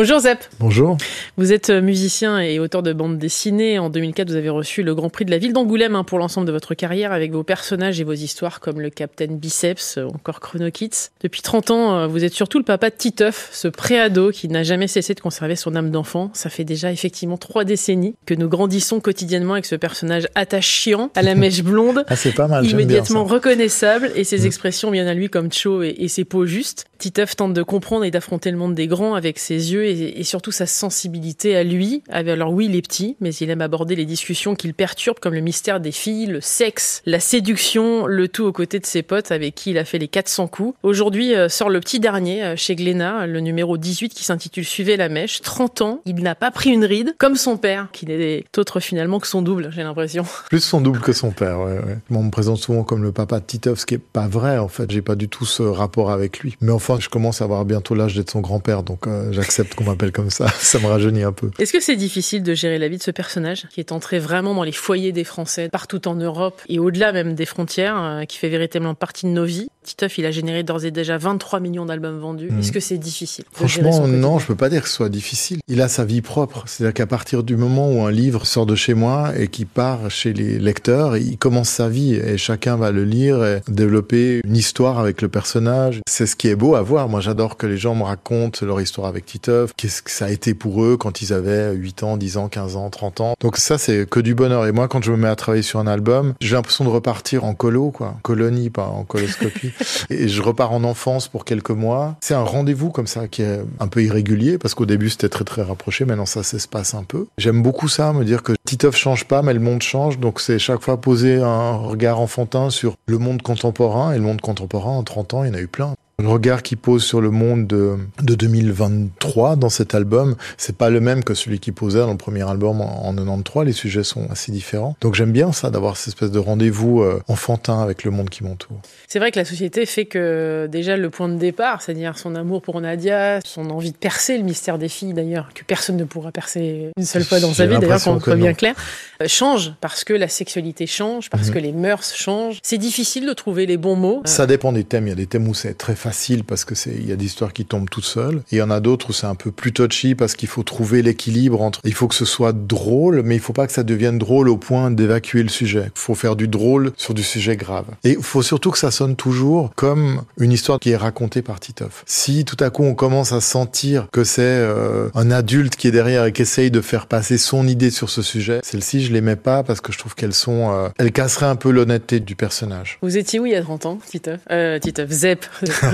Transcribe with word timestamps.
Bonjour 0.00 0.20
Zep. 0.20 0.38
Bonjour. 0.60 0.96
Vous 1.38 1.52
êtes 1.52 1.70
euh, 1.70 1.80
musicien 1.80 2.38
et 2.38 2.60
auteur 2.60 2.84
de 2.84 2.92
bande 2.92 3.18
dessinée. 3.18 3.80
En 3.80 3.90
2004, 3.90 4.28
vous 4.28 4.36
avez 4.36 4.48
reçu 4.48 4.84
le 4.84 4.94
Grand 4.94 5.10
Prix 5.10 5.24
de 5.24 5.32
la 5.32 5.38
ville 5.38 5.52
d'Angoulême 5.52 5.96
hein, 5.96 6.04
pour 6.04 6.20
l'ensemble 6.20 6.46
de 6.46 6.52
votre 6.52 6.74
carrière 6.74 7.10
avec 7.10 7.32
vos 7.32 7.42
personnages 7.42 8.00
et 8.00 8.04
vos 8.04 8.12
histoires 8.12 8.60
comme 8.60 8.80
le 8.80 8.90
Capitaine 8.90 9.38
Biceps, 9.38 9.98
euh, 9.98 10.04
encore 10.04 10.38
Chrono 10.38 10.70
Kids. 10.70 11.10
Depuis 11.20 11.42
30 11.42 11.72
ans, 11.72 11.96
euh, 11.96 12.06
vous 12.06 12.22
êtes 12.22 12.32
surtout 12.32 12.58
le 12.58 12.64
papa 12.64 12.90
de 12.90 12.94
Titeuf, 12.94 13.50
ce 13.52 13.66
préado 13.66 14.30
qui 14.30 14.46
n'a 14.46 14.62
jamais 14.62 14.86
cessé 14.86 15.14
de 15.14 15.20
conserver 15.20 15.56
son 15.56 15.74
âme 15.74 15.90
d'enfant. 15.90 16.30
Ça 16.32 16.48
fait 16.48 16.62
déjà 16.62 16.92
effectivement 16.92 17.36
trois 17.36 17.64
décennies 17.64 18.14
que 18.24 18.34
nous 18.34 18.48
grandissons 18.48 19.00
quotidiennement 19.00 19.54
avec 19.54 19.66
ce 19.66 19.74
personnage 19.74 20.28
attachant 20.36 21.10
à 21.16 21.22
la 21.22 21.34
mèche 21.34 21.64
blonde, 21.64 22.04
ah, 22.08 22.14
c'est 22.14 22.36
pas 22.36 22.46
mal, 22.46 22.64
immédiatement 22.64 23.24
reconnaissable 23.24 24.12
et 24.14 24.22
ses 24.22 24.42
mm. 24.42 24.46
expressions 24.46 24.90
viennent 24.92 25.08
à 25.08 25.14
lui 25.14 25.28
comme 25.28 25.50
Cho 25.52 25.82
et, 25.82 25.96
et 25.98 26.06
ses 26.06 26.24
peaux 26.24 26.46
justes. 26.46 26.84
Titeuf 26.98 27.34
tente 27.34 27.52
de 27.52 27.64
comprendre 27.64 28.04
et 28.04 28.12
d'affronter 28.12 28.52
le 28.52 28.56
monde 28.58 28.76
des 28.76 28.86
grands 28.86 29.14
avec 29.14 29.40
ses 29.40 29.72
yeux 29.72 29.87
et, 29.90 30.24
surtout 30.24 30.52
sa 30.52 30.66
sensibilité 30.66 31.56
à 31.56 31.64
lui. 31.64 32.02
Alors 32.08 32.52
oui, 32.52 32.66
il 32.66 32.76
est 32.76 32.82
petit, 32.82 33.16
mais 33.20 33.34
il 33.34 33.50
aime 33.50 33.62
aborder 33.62 33.96
les 33.96 34.04
discussions 34.04 34.54
qui 34.54 34.66
le 34.66 34.72
perturbent, 34.72 35.18
comme 35.18 35.34
le 35.34 35.40
mystère 35.40 35.80
des 35.80 35.92
filles, 35.92 36.26
le 36.26 36.40
sexe, 36.40 37.02
la 37.06 37.20
séduction, 37.20 38.06
le 38.06 38.28
tout 38.28 38.44
aux 38.44 38.52
côtés 38.52 38.78
de 38.78 38.86
ses 38.86 39.02
potes 39.02 39.30
avec 39.30 39.54
qui 39.54 39.70
il 39.70 39.78
a 39.78 39.84
fait 39.84 39.98
les 39.98 40.08
400 40.08 40.48
coups. 40.48 40.74
Aujourd'hui 40.82 41.34
euh, 41.34 41.48
sort 41.48 41.70
le 41.70 41.80
petit 41.80 42.00
dernier 42.00 42.44
euh, 42.44 42.56
chez 42.56 42.74
Glénat, 42.74 43.26
le 43.26 43.40
numéro 43.40 43.76
18 43.76 44.10
qui 44.10 44.24
s'intitule 44.24 44.64
Suivez 44.64 44.96
la 44.96 45.08
mèche. 45.08 45.40
30 45.40 45.82
ans, 45.82 46.00
il 46.04 46.16
n'a 46.16 46.34
pas 46.34 46.50
pris 46.50 46.70
une 46.70 46.84
ride, 46.84 47.14
comme 47.18 47.36
son 47.36 47.56
père, 47.56 47.88
qui 47.92 48.06
n'est 48.06 48.44
autre 48.56 48.80
finalement 48.80 49.20
que 49.20 49.26
son 49.26 49.42
double, 49.42 49.70
j'ai 49.72 49.82
l'impression. 49.82 50.24
Plus 50.48 50.60
son 50.60 50.80
double 50.80 51.00
que 51.00 51.12
son 51.12 51.30
père, 51.30 51.60
ouais, 51.60 51.78
ouais. 51.78 51.98
on 52.10 52.22
me 52.22 52.30
présente 52.30 52.58
souvent 52.58 52.82
comme 52.82 53.02
le 53.02 53.12
papa 53.12 53.40
de 53.40 53.44
Titeuf, 53.44 53.80
ce 53.80 53.86
qui 53.86 53.94
est 53.94 53.98
pas 53.98 54.28
vrai 54.28 54.58
en 54.58 54.68
fait. 54.68 54.90
J'ai 54.90 55.02
pas 55.02 55.14
du 55.14 55.28
tout 55.28 55.44
ce 55.44 55.62
rapport 55.62 56.10
avec 56.10 56.40
lui. 56.40 56.56
Mais 56.60 56.72
enfin, 56.72 56.98
je 57.00 57.08
commence 57.08 57.40
à 57.40 57.44
avoir 57.44 57.64
bientôt 57.64 57.94
l'âge 57.94 58.14
d'être 58.14 58.30
son 58.30 58.40
grand-père, 58.40 58.82
donc 58.82 59.06
euh, 59.06 59.32
j'accepte 59.32 59.74
qu'on 59.78 59.84
m'appelle 59.84 60.12
comme 60.12 60.30
ça. 60.30 60.48
ça 60.58 60.78
me 60.80 60.86
rajeunit 60.86 61.22
un 61.22 61.32
peu. 61.32 61.50
Est-ce 61.58 61.72
que 61.72 61.80
c'est 61.80 61.96
difficile 61.96 62.42
de 62.42 62.52
gérer 62.54 62.78
la 62.78 62.88
vie 62.88 62.98
de 62.98 63.02
ce 63.02 63.12
personnage 63.12 63.66
qui 63.70 63.80
est 63.80 63.92
entré 63.92 64.18
vraiment 64.18 64.54
dans 64.54 64.64
les 64.64 64.72
foyers 64.72 65.12
des 65.12 65.24
Français, 65.24 65.68
partout 65.68 66.08
en 66.08 66.16
Europe 66.16 66.60
et 66.68 66.78
au-delà 66.78 67.12
même 67.12 67.34
des 67.34 67.46
frontières, 67.46 68.02
euh, 68.02 68.24
qui 68.24 68.38
fait 68.38 68.48
véritablement 68.48 68.94
partie 68.94 69.26
de 69.26 69.30
nos 69.30 69.44
vies? 69.44 69.68
Titeuf, 69.88 70.18
il 70.18 70.26
a 70.26 70.30
généré 70.30 70.64
d'ores 70.64 70.84
et 70.84 70.90
déjà 70.90 71.16
23 71.16 71.60
millions 71.60 71.86
d'albums 71.86 72.18
vendus. 72.18 72.50
Est-ce 72.58 72.68
mhm. 72.68 72.74
que 72.74 72.80
c'est 72.80 72.98
difficile 72.98 73.44
Franchement, 73.52 74.06
non, 74.06 74.38
je 74.38 74.46
peux 74.46 74.54
pas 74.54 74.68
dire 74.68 74.82
que 74.82 74.88
ce 74.88 74.94
soit 74.94 75.08
difficile. 75.08 75.60
Il 75.66 75.80
a 75.80 75.88
sa 75.88 76.04
vie 76.04 76.20
propre. 76.20 76.64
C'est-à-dire 76.66 76.92
qu'à 76.92 77.06
partir 77.06 77.42
du 77.42 77.56
moment 77.56 77.90
où 77.90 78.02
un 78.02 78.10
livre 78.10 78.44
sort 78.46 78.66
de 78.66 78.74
chez 78.74 78.92
moi 78.92 79.32
et 79.38 79.48
qui 79.48 79.64
part 79.64 80.10
chez 80.10 80.34
les 80.34 80.58
lecteurs, 80.58 81.16
il 81.16 81.38
commence 81.38 81.70
sa 81.70 81.88
vie 81.88 82.14
et 82.14 82.36
chacun 82.36 82.76
va 82.76 82.90
le 82.90 83.04
lire 83.04 83.42
et 83.42 83.62
développer 83.66 84.42
une 84.44 84.56
histoire 84.56 84.98
avec 84.98 85.22
le 85.22 85.28
personnage. 85.28 86.00
C'est 86.06 86.26
ce 86.26 86.36
qui 86.36 86.48
est 86.48 86.56
beau 86.56 86.74
à 86.74 86.82
voir. 86.82 87.08
Moi, 87.08 87.20
j'adore 87.20 87.56
que 87.56 87.66
les 87.66 87.78
gens 87.78 87.94
me 87.94 88.02
racontent 88.02 88.66
leur 88.66 88.82
histoire 88.82 89.06
avec 89.06 89.24
Titeuf, 89.24 89.72
qu'est-ce 89.74 90.02
que 90.02 90.10
ça 90.10 90.26
a 90.26 90.30
été 90.30 90.52
pour 90.52 90.84
eux 90.84 90.98
quand 90.98 91.22
ils 91.22 91.32
avaient 91.32 91.72
8 91.72 92.02
ans, 92.02 92.16
10 92.18 92.36
ans, 92.36 92.48
15 92.48 92.76
ans, 92.76 92.90
30 92.90 93.20
ans. 93.22 93.34
Donc 93.40 93.56
ça, 93.56 93.78
c'est 93.78 94.08
que 94.08 94.20
du 94.20 94.34
bonheur. 94.34 94.66
Et 94.66 94.72
moi, 94.72 94.86
quand 94.86 95.02
je 95.02 95.12
me 95.12 95.16
mets 95.16 95.28
à 95.28 95.36
travailler 95.36 95.62
sur 95.62 95.80
un 95.80 95.86
album, 95.86 96.34
j'ai 96.40 96.56
l'impression 96.56 96.84
de 96.84 96.90
repartir 96.90 97.44
en 97.44 97.54
colo, 97.54 97.90
quoi. 97.90 98.16
Colonie, 98.22 98.68
pas 98.68 98.86
en 98.86 99.04
coloscopie. 99.04 99.72
et 100.10 100.28
je 100.28 100.42
repars 100.42 100.72
en 100.72 100.84
enfance 100.84 101.28
pour 101.28 101.44
quelques 101.44 101.70
mois. 101.70 102.16
C'est 102.20 102.34
un 102.34 102.42
rendez-vous 102.42 102.90
comme 102.90 103.06
ça 103.06 103.28
qui 103.28 103.42
est 103.42 103.60
un 103.80 103.88
peu 103.88 104.02
irrégulier 104.02 104.58
parce 104.58 104.74
qu'au 104.74 104.86
début 104.86 105.10
c'était 105.10 105.28
très 105.28 105.44
très 105.44 105.62
rapproché. 105.62 106.04
Maintenant 106.04 106.26
ça 106.26 106.42
s'espace 106.42 106.94
un 106.94 107.04
peu. 107.04 107.26
J'aime 107.38 107.62
beaucoup 107.62 107.88
ça, 107.88 108.12
me 108.12 108.24
dire 108.24 108.42
que 108.42 108.52
Titeuf 108.64 108.96
change 108.96 109.24
pas, 109.24 109.42
mais 109.42 109.54
le 109.54 109.60
monde 109.60 109.82
change. 109.82 110.18
Donc 110.18 110.40
c'est 110.40 110.58
chaque 110.58 110.82
fois 110.82 111.00
poser 111.00 111.36
un 111.36 111.72
regard 111.72 112.20
enfantin 112.20 112.70
sur 112.70 112.96
le 113.06 113.18
monde 113.18 113.42
contemporain. 113.42 114.12
Et 114.12 114.16
le 114.16 114.22
monde 114.22 114.40
contemporain, 114.40 114.92
en 114.92 115.02
30 115.02 115.34
ans, 115.34 115.44
il 115.44 115.48
y 115.48 115.50
en 115.50 115.54
a 115.54 115.60
eu 115.60 115.68
plein. 115.68 115.94
Le 116.20 116.30
regard 116.30 116.64
qu'il 116.64 116.78
pose 116.78 117.04
sur 117.04 117.20
le 117.20 117.30
monde 117.30 117.68
de, 117.68 117.96
de 118.20 118.34
2023 118.34 119.54
dans 119.54 119.68
cet 119.68 119.94
album, 119.94 120.34
c'est 120.56 120.76
pas 120.76 120.90
le 120.90 120.98
même 120.98 121.22
que 121.22 121.32
celui 121.32 121.60
qu'il 121.60 121.74
posait 121.74 122.00
dans 122.00 122.10
le 122.10 122.16
premier 122.16 122.42
album 122.42 122.80
en, 122.80 123.06
en 123.06 123.14
93. 123.14 123.64
Les 123.64 123.72
sujets 123.72 124.02
sont 124.02 124.28
assez 124.28 124.50
différents. 124.50 124.96
Donc 125.00 125.14
j'aime 125.14 125.30
bien 125.30 125.52
ça, 125.52 125.70
d'avoir 125.70 125.96
cette 125.96 126.08
espèce 126.08 126.32
de 126.32 126.40
rendez-vous 126.40 127.02
euh, 127.02 127.22
enfantin 127.28 127.80
avec 127.80 128.02
le 128.02 128.10
monde 128.10 128.30
qui 128.30 128.42
m'entoure. 128.42 128.80
C'est 129.06 129.20
vrai 129.20 129.30
que 129.30 129.38
la 129.38 129.44
société 129.44 129.86
fait 129.86 130.06
que 130.06 130.68
déjà 130.68 130.96
le 130.96 131.08
point 131.08 131.28
de 131.28 131.36
départ, 131.36 131.82
c'est-à-dire 131.82 132.18
son 132.18 132.34
amour 132.34 132.62
pour 132.62 132.80
Nadia, 132.80 133.38
son 133.44 133.70
envie 133.70 133.92
de 133.92 133.96
percer 133.96 134.36
le 134.38 134.42
mystère 134.42 134.78
des 134.78 134.88
filles 134.88 135.14
d'ailleurs, 135.14 135.50
que 135.54 135.62
personne 135.62 135.96
ne 135.96 136.04
pourra 136.04 136.32
percer 136.32 136.90
une 136.96 137.04
seule 137.04 137.22
fois 137.22 137.38
dans 137.38 137.54
sa 137.54 137.66
vie, 137.66 137.78
d'ailleurs 137.78 138.02
qu'on 138.02 138.18
soit 138.18 138.34
bien 138.34 138.54
clair, 138.54 138.74
euh, 139.22 139.28
change 139.28 139.72
parce 139.80 140.02
que 140.02 140.14
la 140.14 140.26
sexualité 140.26 140.88
change, 140.88 141.30
parce 141.30 141.46
mhm. 141.46 141.54
que 141.54 141.58
les 141.60 141.72
mœurs 141.72 142.12
changent. 142.12 142.58
C'est 142.64 142.76
difficile 142.76 143.24
de 143.24 143.32
trouver 143.34 143.66
les 143.66 143.76
bons 143.76 143.94
mots. 143.94 144.20
Ça 144.24 144.48
dépend 144.48 144.72
des 144.72 144.82
thèmes. 144.82 145.06
Il 145.06 145.10
y 145.10 145.12
a 145.12 145.14
des 145.14 145.28
thèmes 145.28 145.46
où 145.46 145.54
c'est 145.54 145.74
très 145.74 145.94
facile 146.08 146.44
parce 146.44 146.64
que 146.64 146.74
c'est 146.74 146.94
il 146.98 147.06
y 147.06 147.12
a 147.12 147.16
des 147.16 147.26
histoires 147.26 147.52
qui 147.52 147.66
tombent 147.66 147.90
toutes 147.90 148.06
seules 148.06 148.38
et 148.50 148.56
il 148.56 148.58
y 148.58 148.62
en 148.62 148.70
a 148.70 148.80
d'autres 148.80 149.10
où 149.10 149.12
c'est 149.12 149.26
un 149.26 149.34
peu 149.34 149.50
plus 149.50 149.72
touchy 149.74 150.14
parce 150.14 150.34
qu'il 150.34 150.48
faut 150.48 150.62
trouver 150.62 151.02
l'équilibre 151.02 151.60
entre 151.60 151.80
il 151.84 151.92
faut 151.92 152.08
que 152.08 152.14
ce 152.14 152.24
soit 152.24 152.54
drôle 152.54 153.20
mais 153.26 153.34
il 153.34 153.40
faut 153.40 153.52
pas 153.52 153.66
que 153.66 153.74
ça 153.74 153.82
devienne 153.82 154.16
drôle 154.16 154.48
au 154.48 154.56
point 154.56 154.90
d'évacuer 154.90 155.42
le 155.42 155.50
sujet. 155.50 155.90
Il 155.94 156.00
faut 156.00 156.14
faire 156.14 156.34
du 156.34 156.48
drôle 156.48 156.92
sur 156.96 157.12
du 157.12 157.22
sujet 157.22 157.56
grave. 157.56 157.84
Et 158.04 158.12
il 158.12 158.22
faut 158.22 158.40
surtout 158.40 158.70
que 158.70 158.78
ça 158.78 158.90
sonne 158.90 159.16
toujours 159.16 159.70
comme 159.74 160.22
une 160.38 160.50
histoire 160.52 160.78
qui 160.78 160.90
est 160.90 160.96
racontée 160.96 161.42
par 161.42 161.60
Titeuf. 161.60 162.04
Si 162.06 162.46
tout 162.46 162.56
à 162.60 162.70
coup 162.70 162.84
on 162.84 162.94
commence 162.94 163.32
à 163.32 163.42
sentir 163.42 164.08
que 164.10 164.24
c'est 164.24 164.42
euh, 164.42 165.10
un 165.14 165.30
adulte 165.30 165.76
qui 165.76 165.88
est 165.88 165.92
derrière 165.92 166.24
et 166.24 166.32
qui 166.32 166.42
essaye 166.42 166.70
de 166.70 166.80
faire 166.80 167.06
passer 167.06 167.36
son 167.36 167.68
idée 167.68 167.90
sur 167.90 168.08
ce 168.08 168.22
sujet, 168.22 168.60
celle-ci 168.62 169.04
je 169.04 169.12
l'aimais 169.12 169.36
pas 169.36 169.62
parce 169.62 169.82
que 169.82 169.92
je 169.92 169.98
trouve 169.98 170.14
qu'elles 170.14 170.32
sont 170.32 170.72
euh, 170.72 170.88
elles 170.96 171.12
casseraient 171.12 171.46
un 171.46 171.56
peu 171.56 171.70
l'honnêteté 171.70 172.18
du 172.20 172.34
personnage. 172.34 172.98
Vous 173.02 173.18
étiez 173.18 173.38
où 173.40 173.44
il 173.44 173.52
y 173.52 173.56
a 173.56 173.62
30 173.62 173.84
ans, 173.84 173.98
Titeuf? 174.06 174.40
Euh, 174.50 174.78
Titeuf, 174.78 175.10
Zep. 175.10 175.44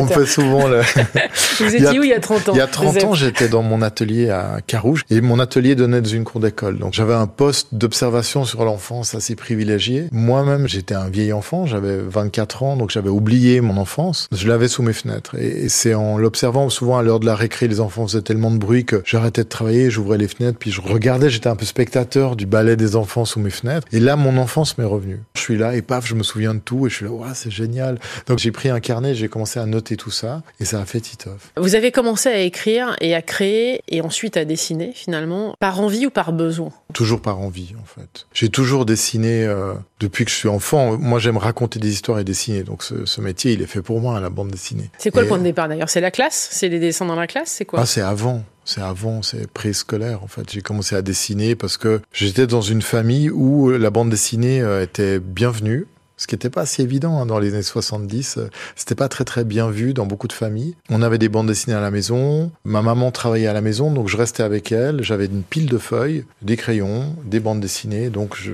On 0.00 0.06
fait 0.06 0.26
souvent 0.26 0.68
le. 0.68 0.80
Vous 1.58 1.74
étiez 1.74 1.98
où 1.98 2.04
il 2.04 2.10
y 2.10 2.14
a 2.14 2.20
30 2.20 2.48
ans 2.48 2.52
Il 2.54 2.58
y 2.58 2.62
a 2.62 2.66
30 2.66 3.04
ans, 3.04 3.14
j'étais 3.14 3.48
dans 3.48 3.62
mon 3.62 3.82
atelier 3.82 4.30
à 4.30 4.58
Carouge 4.66 5.04
et 5.10 5.20
mon 5.20 5.38
atelier 5.38 5.74
donnait 5.74 6.00
dans 6.00 6.08
une 6.08 6.24
cour 6.24 6.40
d'école. 6.40 6.78
Donc 6.78 6.92
j'avais 6.94 7.14
un 7.14 7.26
poste 7.26 7.74
d'observation 7.74 8.44
sur 8.44 8.64
l'enfance 8.64 9.14
assez 9.14 9.34
privilégié. 9.36 10.08
Moi-même, 10.12 10.68
j'étais 10.68 10.94
un 10.94 11.08
vieil 11.08 11.32
enfant, 11.32 11.66
j'avais 11.66 11.98
24 11.98 12.62
ans, 12.62 12.76
donc 12.76 12.90
j'avais 12.90 13.08
oublié 13.08 13.60
mon 13.60 13.76
enfance. 13.76 14.28
Je 14.32 14.48
l'avais 14.48 14.68
sous 14.68 14.82
mes 14.82 14.92
fenêtres 14.92 15.36
et 15.38 15.68
c'est 15.68 15.94
en 15.94 16.18
l'observant 16.18 16.68
souvent 16.70 16.98
à 16.98 17.02
l'heure 17.02 17.20
de 17.20 17.26
la 17.26 17.34
récré, 17.34 17.68
les 17.68 17.80
enfants 17.80 18.06
faisaient 18.06 18.22
tellement 18.22 18.50
de 18.50 18.58
bruit 18.58 18.84
que 18.84 19.02
j'arrêtais 19.04 19.44
de 19.44 19.48
travailler, 19.48 19.90
j'ouvrais 19.90 20.18
les 20.18 20.28
fenêtres, 20.28 20.58
puis 20.58 20.70
je 20.70 20.80
regardais, 20.80 21.30
j'étais 21.30 21.48
un 21.48 21.56
peu 21.56 21.64
spectateur 21.64 22.36
du 22.36 22.46
ballet 22.46 22.76
des 22.76 22.96
enfants 22.96 23.24
sous 23.24 23.40
mes 23.40 23.50
fenêtres. 23.50 23.86
Et 23.92 24.00
là, 24.00 24.16
mon 24.16 24.36
enfance 24.36 24.78
m'est 24.78 24.84
revenue. 24.84 25.20
Je 25.44 25.52
suis 25.52 25.58
là 25.58 25.76
et 25.76 25.82
paf, 25.82 26.06
je 26.06 26.14
me 26.14 26.22
souviens 26.22 26.54
de 26.54 26.58
tout 26.58 26.86
et 26.86 26.88
je 26.88 26.94
suis 26.94 27.04
là, 27.04 27.10
ouais, 27.10 27.28
c'est 27.34 27.50
génial. 27.50 27.98
Donc 28.26 28.38
j'ai 28.38 28.50
pris 28.50 28.70
un 28.70 28.80
carnet, 28.80 29.14
j'ai 29.14 29.28
commencé 29.28 29.60
à 29.60 29.66
noter 29.66 29.98
tout 29.98 30.10
ça 30.10 30.42
et 30.58 30.64
ça 30.64 30.80
a 30.80 30.86
fait 30.86 31.00
Titoff. 31.00 31.52
Vous 31.58 31.74
avez 31.74 31.92
commencé 31.92 32.30
à 32.30 32.38
écrire 32.38 32.96
et 33.02 33.14
à 33.14 33.20
créer 33.20 33.82
et 33.88 34.00
ensuite 34.00 34.38
à 34.38 34.46
dessiner 34.46 34.92
finalement 34.94 35.54
par 35.60 35.80
envie 35.80 36.06
ou 36.06 36.10
par 36.10 36.32
besoin? 36.32 36.70
Toujours 36.94 37.20
par 37.20 37.40
envie 37.40 37.74
en 37.78 37.84
fait. 37.84 38.26
J'ai 38.32 38.48
toujours 38.48 38.86
dessiné 38.86 39.44
euh, 39.44 39.74
depuis 40.00 40.24
que 40.24 40.30
je 40.30 40.36
suis 40.36 40.48
enfant. 40.48 40.96
Moi 40.96 41.18
j'aime 41.18 41.36
raconter 41.36 41.78
des 41.78 41.92
histoires 41.92 42.18
et 42.20 42.24
dessiner 42.24 42.62
donc 42.62 42.82
ce, 42.82 43.20
métier 43.20 43.52
il 43.52 43.60
est 43.60 43.66
fait 43.66 43.82
pour 43.82 44.00
moi 44.00 44.18
la 44.20 44.30
bande 44.30 44.48
dessinée. 44.50 44.90
C'est 44.96 45.10
quoi 45.10 45.20
le 45.20 45.28
point 45.28 45.36
de 45.36 45.42
départ 45.42 45.68
d'ailleurs? 45.68 45.90
C'est 45.90 46.00
la 46.00 46.10
classe? 46.10 46.48
C'est 46.52 46.70
les 46.70 46.78
dessins 46.78 47.04
dans 47.04 47.16
la 47.16 47.26
classe? 47.26 47.50
C'est 47.50 47.66
quoi? 47.66 47.80
Ah 47.82 47.86
c'est 47.86 48.00
avant. 48.00 48.42
C'est 48.64 48.80
avant, 48.80 49.22
c'est 49.22 49.50
préscolaire 49.50 50.22
en 50.22 50.26
fait. 50.26 50.50
J'ai 50.50 50.62
commencé 50.62 50.96
à 50.96 51.02
dessiner 51.02 51.54
parce 51.54 51.76
que 51.76 52.00
j'étais 52.12 52.46
dans 52.46 52.62
une 52.62 52.82
famille 52.82 53.30
où 53.30 53.70
la 53.70 53.90
bande 53.90 54.10
dessinée 54.10 54.60
euh, 54.62 54.82
était 54.82 55.18
bienvenue 55.18 55.86
ce 56.16 56.26
qui 56.26 56.34
n'était 56.34 56.50
pas 56.50 56.64
si 56.64 56.82
évident 56.82 57.20
hein, 57.20 57.26
dans 57.26 57.38
les 57.38 57.54
années 57.54 57.62
70. 57.62 58.38
C'était 58.76 58.94
pas 58.94 59.08
très 59.08 59.24
très 59.24 59.44
bien 59.44 59.70
vu 59.70 59.94
dans 59.94 60.06
beaucoup 60.06 60.28
de 60.28 60.32
familles. 60.32 60.76
On 60.88 61.02
avait 61.02 61.18
des 61.18 61.28
bandes 61.28 61.48
dessinées 61.48 61.74
à 61.74 61.80
la 61.80 61.90
maison. 61.90 62.52
Ma 62.64 62.82
maman 62.82 63.10
travaillait 63.10 63.48
à 63.48 63.52
la 63.52 63.60
maison, 63.60 63.92
donc 63.92 64.08
je 64.08 64.16
restais 64.16 64.42
avec 64.42 64.70
elle. 64.70 65.02
J'avais 65.02 65.26
une 65.26 65.42
pile 65.42 65.66
de 65.66 65.78
feuilles, 65.78 66.24
des 66.42 66.56
crayons, 66.56 67.16
des 67.24 67.40
bandes 67.40 67.60
dessinées. 67.60 68.10
Donc 68.10 68.36
je, 68.36 68.52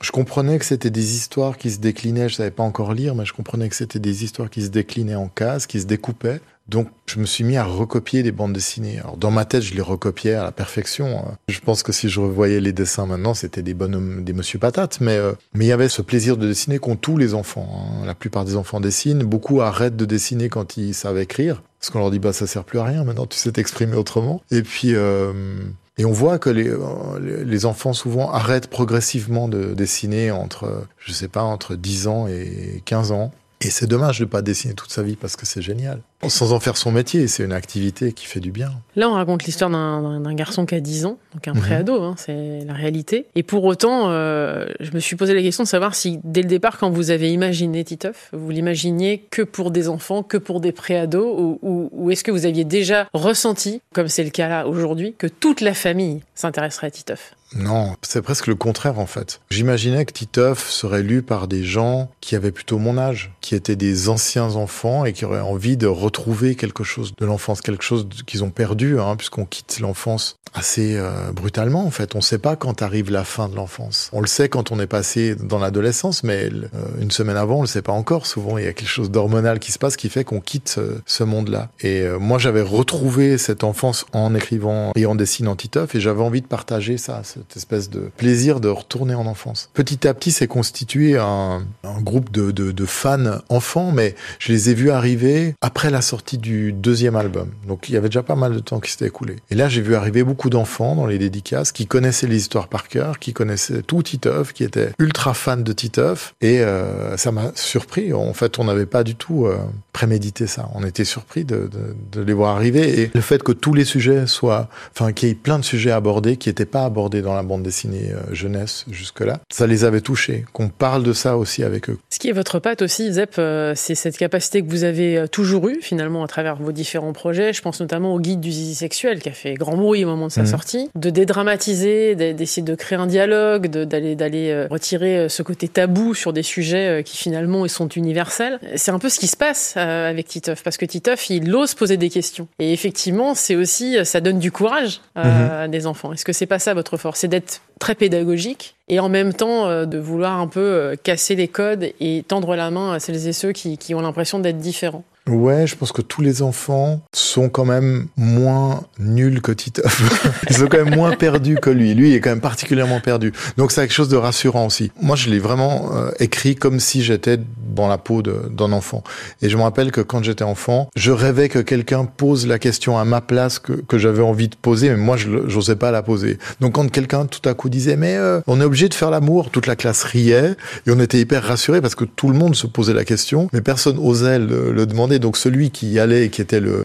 je 0.00 0.10
comprenais 0.10 0.58
que 0.58 0.64
c'était 0.64 0.90
des 0.90 1.14
histoires 1.14 1.58
qui 1.58 1.70
se 1.70 1.78
déclinaient. 1.78 2.28
Je 2.28 2.36
savais 2.36 2.50
pas 2.50 2.62
encore 2.62 2.94
lire, 2.94 3.14
mais 3.14 3.26
je 3.26 3.34
comprenais 3.34 3.68
que 3.68 3.76
c'était 3.76 3.98
des 3.98 4.24
histoires 4.24 4.48
qui 4.48 4.62
se 4.62 4.68
déclinaient 4.68 5.14
en 5.14 5.28
cases, 5.28 5.66
qui 5.66 5.80
se 5.80 5.86
découpaient. 5.86 6.40
Donc, 6.72 6.88
je 7.04 7.20
me 7.20 7.26
suis 7.26 7.44
mis 7.44 7.58
à 7.58 7.64
recopier 7.64 8.22
des 8.22 8.32
bandes 8.32 8.54
dessinées. 8.54 8.98
Alors, 9.00 9.18
dans 9.18 9.30
ma 9.30 9.44
tête, 9.44 9.60
je 9.60 9.74
les 9.74 9.82
recopiais 9.82 10.32
à 10.32 10.42
la 10.42 10.52
perfection. 10.52 11.18
Hein. 11.18 11.36
Je 11.46 11.60
pense 11.60 11.82
que 11.82 11.92
si 11.92 12.08
je 12.08 12.18
revoyais 12.18 12.60
les 12.60 12.72
dessins 12.72 13.04
maintenant, 13.04 13.34
c'était 13.34 13.60
des 13.60 13.74
bonhommes, 13.74 14.24
des 14.24 14.32
Monsieur 14.32 14.58
Patate. 14.58 14.98
Mais, 15.02 15.18
euh, 15.18 15.34
mais 15.52 15.66
il 15.66 15.68
y 15.68 15.72
avait 15.72 15.90
ce 15.90 16.00
plaisir 16.00 16.38
de 16.38 16.46
dessiner 16.46 16.78
qu'ont 16.78 16.96
tous 16.96 17.18
les 17.18 17.34
enfants. 17.34 17.68
Hein. 17.74 18.06
La 18.06 18.14
plupart 18.14 18.46
des 18.46 18.56
enfants 18.56 18.80
dessinent. 18.80 19.22
Beaucoup 19.22 19.60
arrêtent 19.60 19.98
de 19.98 20.06
dessiner 20.06 20.48
quand 20.48 20.78
ils 20.78 20.94
savent 20.94 21.18
écrire. 21.18 21.62
Parce 21.78 21.90
qu'on 21.90 21.98
leur 21.98 22.10
dit, 22.10 22.18
bah, 22.18 22.32
ça 22.32 22.46
sert 22.46 22.64
plus 22.64 22.78
à 22.78 22.84
rien. 22.84 23.04
Maintenant, 23.04 23.26
tu 23.26 23.36
sais 23.36 23.52
t'exprimer 23.52 23.96
autrement. 23.96 24.40
Et 24.50 24.62
puis, 24.62 24.94
euh, 24.94 25.60
et 25.98 26.06
on 26.06 26.12
voit 26.12 26.38
que 26.38 26.48
les, 26.48 26.70
euh, 26.70 27.44
les 27.44 27.66
enfants 27.66 27.92
souvent 27.92 28.32
arrêtent 28.32 28.68
progressivement 28.68 29.46
de 29.46 29.74
dessiner 29.74 30.30
entre, 30.30 30.86
je 31.00 31.12
sais 31.12 31.28
pas, 31.28 31.42
entre 31.42 31.74
10 31.74 32.06
ans 32.06 32.28
et 32.28 32.80
15 32.86 33.12
ans. 33.12 33.30
Et 33.60 33.70
c'est 33.70 33.86
dommage 33.86 34.18
de 34.18 34.24
pas 34.24 34.42
dessiner 34.42 34.74
toute 34.74 34.90
sa 34.90 35.02
vie 35.02 35.16
parce 35.16 35.36
que 35.36 35.46
c'est 35.46 35.62
génial. 35.62 36.00
Sans 36.28 36.52
en 36.52 36.60
faire 36.60 36.76
son 36.76 36.92
métier, 36.92 37.26
c'est 37.26 37.42
une 37.42 37.52
activité 37.52 38.12
qui 38.12 38.26
fait 38.26 38.40
du 38.40 38.52
bien. 38.52 38.70
Là, 38.94 39.08
on 39.08 39.14
raconte 39.14 39.44
l'histoire 39.44 39.70
d'un 39.70 40.34
garçon 40.34 40.66
qui 40.66 40.74
a 40.74 40.80
10 40.80 41.06
ans, 41.06 41.18
donc 41.34 41.48
un 41.48 41.54
mhm. 41.54 41.60
préado, 41.60 42.02
hein, 42.02 42.14
c'est 42.16 42.64
la 42.64 42.74
réalité. 42.74 43.26
Et 43.34 43.42
pour 43.42 43.64
autant, 43.64 44.10
euh, 44.10 44.66
je 44.80 44.92
me 44.92 45.00
suis 45.00 45.16
posé 45.16 45.34
la 45.34 45.42
question 45.42 45.64
de 45.64 45.68
savoir 45.68 45.94
si, 45.94 46.20
dès 46.24 46.42
le 46.42 46.48
départ, 46.48 46.78
quand 46.78 46.90
vous 46.90 47.10
avez 47.10 47.32
imaginé 47.32 47.82
Titeuf, 47.84 48.28
vous 48.32 48.50
l'imaginiez 48.50 49.26
que 49.30 49.42
pour 49.42 49.70
des 49.70 49.88
enfants, 49.88 50.22
que 50.22 50.36
pour 50.36 50.60
des 50.60 50.72
préados, 50.72 51.34
ou, 51.36 51.58
ou, 51.62 51.88
ou 51.92 52.10
est-ce 52.10 52.22
que 52.22 52.30
vous 52.30 52.46
aviez 52.46 52.64
déjà 52.64 53.08
ressenti, 53.12 53.80
comme 53.92 54.08
c'est 54.08 54.24
le 54.24 54.30
cas 54.30 54.48
là 54.48 54.68
aujourd'hui, 54.68 55.14
que 55.18 55.26
toute 55.26 55.60
la 55.60 55.74
famille 55.74 56.20
s'intéresserait 56.34 56.86
à 56.86 56.90
Titeuf? 56.90 57.34
Non, 57.54 57.96
c'est 58.02 58.22
presque 58.22 58.46
le 58.46 58.54
contraire 58.54 58.98
en 58.98 59.06
fait. 59.06 59.40
J'imaginais 59.50 60.04
que 60.04 60.12
Titeuf 60.12 60.70
serait 60.70 61.02
lu 61.02 61.22
par 61.22 61.48
des 61.48 61.64
gens 61.64 62.10
qui 62.20 62.34
avaient 62.34 62.52
plutôt 62.52 62.78
mon 62.78 62.96
âge, 62.96 63.30
qui 63.40 63.54
étaient 63.54 63.76
des 63.76 64.08
anciens 64.08 64.56
enfants 64.56 65.04
et 65.04 65.12
qui 65.12 65.24
auraient 65.24 65.40
envie 65.40 65.76
de 65.76 65.86
retrouver 66.12 66.56
quelque 66.56 66.84
chose 66.84 67.14
de 67.16 67.24
l'enfance, 67.24 67.62
quelque 67.62 67.82
chose 67.82 68.06
qu'ils 68.26 68.44
ont 68.44 68.50
perdu, 68.50 69.00
hein, 69.00 69.16
puisqu'on 69.16 69.46
quitte 69.46 69.80
l'enfance 69.80 70.36
assez 70.54 70.96
euh, 70.96 71.32
brutalement 71.32 71.86
en 71.86 71.90
fait. 71.90 72.14
On 72.14 72.18
ne 72.18 72.22
sait 72.22 72.38
pas 72.38 72.56
quand 72.56 72.82
arrive 72.82 73.10
la 73.10 73.24
fin 73.24 73.48
de 73.48 73.56
l'enfance. 73.56 74.10
On 74.12 74.20
le 74.20 74.26
sait 74.26 74.48
quand 74.48 74.70
on 74.70 74.78
est 74.78 74.86
passé 74.86 75.34
dans 75.34 75.58
l'adolescence, 75.58 76.22
mais 76.24 76.50
euh, 76.52 76.68
une 77.00 77.10
semaine 77.10 77.36
avant, 77.36 77.58
on 77.58 77.60
le 77.62 77.66
sait 77.66 77.82
pas 77.82 77.92
encore. 77.92 78.26
Souvent, 78.26 78.58
il 78.58 78.64
y 78.64 78.68
a 78.68 78.72
quelque 78.72 78.88
chose 78.88 79.10
d'hormonal 79.10 79.58
qui 79.58 79.72
se 79.72 79.78
passe 79.78 79.96
qui 79.96 80.08
fait 80.08 80.24
qu'on 80.24 80.40
quitte 80.40 80.76
euh, 80.78 81.00
ce 81.06 81.24
monde-là. 81.24 81.70
Et 81.80 82.06
moi, 82.20 82.38
j'avais 82.38 82.60
retrouvé 82.60 83.38
cette 83.38 83.64
enfance 83.64 84.04
en 84.12 84.34
écrivant 84.34 84.92
et 84.94 85.06
en 85.06 85.14
dessinant 85.14 85.56
Titeuf, 85.56 85.94
et 85.94 86.00
j'avais 86.00 86.22
envie 86.22 86.42
de 86.42 86.46
partager 86.46 86.98
ça 86.98 87.22
cette 87.24 87.56
espèce 87.56 87.88
de 87.88 88.10
plaisir 88.16 88.60
de 88.60 88.68
retourner 88.68 89.14
en 89.14 89.26
enfance. 89.26 89.70
Petit 89.74 90.06
à 90.06 90.14
petit, 90.14 90.32
s'est 90.32 90.46
constitué 90.46 91.16
un, 91.16 91.62
groupe 92.00 92.30
de, 92.30 92.50
de, 92.50 92.86
fans 92.86 93.38
enfants, 93.48 93.92
mais 93.92 94.14
je 94.38 94.52
les 94.52 94.70
ai 94.70 94.74
vus 94.74 94.90
arriver 94.90 95.54
après 95.60 95.90
sortie 96.02 96.38
du 96.38 96.72
deuxième 96.72 97.16
album. 97.16 97.50
Donc 97.66 97.88
il 97.88 97.94
y 97.94 97.96
avait 97.96 98.08
déjà 98.08 98.22
pas 98.22 98.36
mal 98.36 98.52
de 98.54 98.58
temps 98.58 98.80
qui 98.80 98.90
s'était 98.90 99.06
écoulé. 99.06 99.36
Et 99.50 99.54
là, 99.54 99.68
j'ai 99.68 99.80
vu 99.80 99.94
arriver 99.94 100.22
beaucoup 100.22 100.50
d'enfants 100.50 100.94
dans 100.94 101.06
les 101.06 101.18
dédicaces 101.18 101.72
qui 101.72 101.86
connaissaient 101.86 102.26
les 102.26 102.36
histoires 102.36 102.68
par 102.68 102.88
cœur, 102.88 103.18
qui 103.18 103.32
connaissaient 103.32 103.82
tout 103.82 104.02
Titeuf, 104.02 104.52
qui 104.52 104.64
étaient 104.64 104.90
ultra 104.98 105.34
fans 105.34 105.56
de 105.56 105.72
Titeuf. 105.72 106.34
Et 106.40 106.60
euh, 106.60 107.16
ça 107.16 107.32
m'a 107.32 107.52
surpris. 107.54 108.12
En 108.12 108.34
fait, 108.34 108.58
on 108.58 108.64
n'avait 108.64 108.86
pas 108.86 109.04
du 109.04 109.14
tout 109.14 109.46
euh, 109.46 109.56
prémédité 109.92 110.46
ça. 110.46 110.68
On 110.74 110.84
était 110.84 111.04
surpris 111.04 111.44
de, 111.44 111.68
les 112.16 112.32
voir 112.32 112.56
arriver. 112.56 113.00
Et 113.00 113.10
le 113.14 113.20
fait 113.20 113.42
que 113.42 113.52
tous 113.52 113.74
les 113.74 113.84
sujets 113.84 114.26
soient, 114.26 114.68
enfin, 114.94 115.12
qu'il 115.12 115.28
y 115.28 115.32
ait 115.32 115.36
plein 115.36 115.58
de 115.58 115.64
sujets 115.64 115.90
abordés 115.90 116.36
qui 116.36 116.48
n'étaient 116.48 116.66
pas 116.66 116.84
abordés 116.84 117.22
dans 117.22 117.34
la 117.34 117.42
bande 117.42 117.62
dessinée 117.62 118.12
euh, 118.12 118.34
jeunesse 118.34 118.84
jusque-là, 118.90 119.40
ça 119.50 119.66
les 119.66 119.84
avait 119.84 120.00
touchés. 120.00 120.44
Qu'on 120.52 120.68
parle 120.68 121.02
de 121.02 121.12
ça 121.12 121.36
aussi 121.36 121.62
avec 121.62 121.88
eux. 121.88 121.98
Ce 122.10 122.18
qui 122.18 122.28
est 122.28 122.32
votre 122.32 122.58
patte 122.58 122.82
aussi, 122.82 123.12
Zep, 123.12 123.34
c'est 123.34 123.94
cette 123.94 124.16
capacité 124.16 124.62
que 124.62 124.68
vous 124.68 124.84
avez 124.84 125.26
toujours 125.30 125.68
eue 125.68 125.78
finalement 125.92 126.24
à 126.24 126.26
travers 126.26 126.56
vos 126.56 126.72
différents 126.72 127.12
projets. 127.12 127.52
Je 127.52 127.60
pense 127.60 127.78
notamment 127.80 128.14
au 128.14 128.18
guide 128.18 128.40
du 128.40 128.50
zizi 128.50 128.74
sexuel 128.74 129.20
qui 129.20 129.28
a 129.28 129.32
fait 129.32 129.52
grand 129.52 129.76
bruit 129.76 130.06
au 130.06 130.08
moment 130.08 130.28
de 130.28 130.32
sa 130.32 130.40
mhm. 130.40 130.46
sortie, 130.46 130.90
de 130.94 131.10
dédramatiser, 131.10 132.14
d'essayer 132.14 132.62
de 132.62 132.74
créer 132.74 132.98
un 132.98 133.06
dialogue, 133.06 133.66
d'aller 133.66 134.16
d'aller 134.16 134.66
retirer 134.70 135.28
ce 135.28 135.42
côté 135.42 135.68
tabou 135.68 136.14
sur 136.14 136.32
des 136.32 136.42
sujets 136.42 137.02
qui 137.04 137.18
finalement 137.18 137.68
sont 137.68 137.88
universels. 137.88 138.58
C'est 138.76 138.90
un 138.90 138.98
peu 138.98 139.10
ce 139.10 139.18
qui 139.18 139.26
se 139.26 139.36
passe 139.36 139.76
avec 139.76 140.28
Titeuf 140.28 140.62
parce 140.62 140.78
que 140.78 140.86
Titeuf 140.86 141.28
il 141.28 141.54
ose 141.54 141.74
poser 141.74 141.98
des 141.98 142.08
questions 142.08 142.48
et 142.58 142.72
effectivement 142.72 143.34
c'est 143.34 143.54
aussi 143.54 143.98
ça 144.04 144.22
donne 144.22 144.38
du 144.38 144.50
courage 144.50 145.02
mhm. 145.14 145.24
à 145.24 145.68
des 145.68 145.86
enfants. 145.86 146.14
Est-ce 146.14 146.24
que 146.24 146.32
c'est 146.32 146.46
pas 146.46 146.58
ça 146.58 146.72
votre 146.72 146.96
force, 146.96 147.20
c'est 147.20 147.28
d'être 147.28 147.60
très 147.78 147.94
pédagogique 147.94 148.76
et 148.88 149.00
en 149.00 149.08
même 149.08 149.32
temps 149.32 149.66
euh, 149.66 149.86
de 149.86 149.98
vouloir 149.98 150.38
un 150.38 150.46
peu 150.46 150.60
euh, 150.60 150.96
casser 151.02 151.34
les 151.34 151.48
codes 151.48 151.92
et 151.98 152.24
tendre 152.28 152.54
la 152.56 152.70
main 152.70 152.92
à 152.92 153.00
celles 153.00 153.26
et 153.26 153.32
ceux 153.32 153.52
qui, 153.52 153.78
qui 153.78 153.94
ont 153.94 154.00
l'impression 154.00 154.38
d'être 154.38 154.58
différents. 154.58 155.04
Ouais, 155.28 155.68
je 155.68 155.76
pense 155.76 155.92
que 155.92 156.02
tous 156.02 156.20
les 156.20 156.42
enfants 156.42 157.00
sont 157.14 157.48
quand 157.48 157.64
même 157.64 158.06
moins 158.16 158.82
nuls 158.98 159.40
que 159.40 159.52
Titeuf. 159.52 160.02
Ils 160.50 160.56
sont 160.56 160.66
quand 160.66 160.84
même 160.84 160.96
moins 160.96 161.14
perdus 161.14 161.58
que 161.62 161.70
lui. 161.70 161.94
Lui, 161.94 162.12
est 162.12 162.20
quand 162.20 162.30
même 162.30 162.40
particulièrement 162.40 162.98
perdu. 162.98 163.32
Donc 163.56 163.70
c'est 163.70 163.82
quelque 163.82 163.92
chose 163.92 164.08
de 164.08 164.16
rassurant 164.16 164.66
aussi. 164.66 164.90
Moi, 165.00 165.14
je 165.14 165.30
l'ai 165.30 165.38
vraiment 165.38 165.90
euh, 165.94 166.10
écrit 166.18 166.56
comme 166.56 166.80
si 166.80 167.04
j'étais 167.04 167.38
dans 167.72 167.86
la 167.86 167.98
peau 167.98 168.22
d'un 168.22 168.72
enfant. 168.72 169.04
Et 169.42 169.48
je 169.48 169.56
me 169.56 169.62
rappelle 169.62 169.92
que 169.92 170.00
quand 170.00 170.24
j'étais 170.24 170.42
enfant, 170.42 170.90
je 170.96 171.12
rêvais 171.12 171.48
que 171.48 171.60
quelqu'un 171.60 172.04
pose 172.04 172.48
la 172.48 172.58
question 172.58 172.98
à 172.98 173.04
ma 173.04 173.20
place 173.20 173.60
que, 173.60 173.98
j'avais 173.98 174.22
envie 174.22 174.48
de 174.48 174.56
poser, 174.56 174.90
mais 174.90 174.96
moi, 174.96 175.16
je 175.16 175.28
n'osais 175.28 175.76
pas 175.76 175.92
la 175.92 176.02
poser. 176.02 176.38
Donc 176.60 176.72
quand 176.72 176.90
quelqu'un 176.90 177.26
tout 177.26 177.46
à 177.48 177.54
coup 177.54 177.68
disait, 177.68 177.96
mais 177.96 178.16
euh, 178.16 178.40
on 178.48 178.60
est 178.60 178.64
obligé 178.64 178.88
de 178.88 178.94
faire 178.94 179.10
l'amour, 179.10 179.50
toute 179.50 179.68
la 179.68 179.76
classe 179.76 180.02
riait 180.02 180.56
et 180.86 180.90
on 180.90 180.98
était 180.98 181.20
hyper 181.20 181.44
rassurés 181.44 181.80
parce 181.80 181.94
que 181.94 182.04
tout 182.04 182.28
le 182.28 182.36
monde 182.36 182.56
se 182.56 182.66
posait 182.66 182.94
la 182.94 183.04
question, 183.04 183.48
mais 183.52 183.60
personne 183.60 183.98
osait 183.98 184.40
le 184.40 184.84
demander. 184.84 185.11
Donc 185.18 185.36
celui 185.36 185.70
qui 185.70 185.90
y 185.90 185.98
allait, 185.98 186.28
qui 186.28 186.40
était 186.40 186.60
le, 186.60 186.84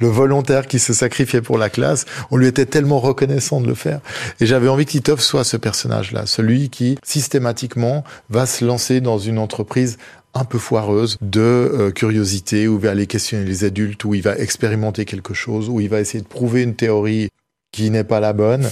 volontaire 0.00 0.66
qui 0.66 0.78
se 0.78 0.92
sacrifiait 0.92 1.42
pour 1.42 1.58
la 1.58 1.70
classe, 1.70 2.06
on 2.30 2.36
lui 2.36 2.46
était 2.46 2.66
tellement 2.66 2.98
reconnaissant 2.98 3.60
de 3.60 3.66
le 3.66 3.74
faire. 3.74 4.00
Et 4.40 4.46
j'avais 4.46 4.68
envie 4.68 4.84
que 4.84 4.90
Titov 4.92 5.20
soit 5.20 5.44
ce 5.44 5.56
personnage-là, 5.56 6.26
celui 6.26 6.70
qui 6.70 6.98
systématiquement 7.02 8.04
va 8.30 8.46
se 8.46 8.64
lancer 8.64 9.00
dans 9.00 9.18
une 9.18 9.38
entreprise 9.38 9.98
un 10.34 10.44
peu 10.44 10.58
foireuse 10.58 11.16
de 11.20 11.40
euh, 11.40 11.90
curiosité, 11.90 12.68
où 12.68 12.76
il 12.76 12.80
va 12.80 12.90
aller 12.90 13.06
questionner 13.06 13.44
les 13.44 13.64
adultes, 13.64 14.04
où 14.04 14.14
il 14.14 14.22
va 14.22 14.36
expérimenter 14.36 15.04
quelque 15.04 15.34
chose, 15.34 15.68
où 15.68 15.80
il 15.80 15.88
va 15.88 16.00
essayer 16.00 16.22
de 16.22 16.28
prouver 16.28 16.62
une 16.62 16.74
théorie 16.74 17.30
qui 17.72 17.90
n'est 17.90 18.04
pas 18.04 18.20
la 18.20 18.32
bonne. 18.32 18.68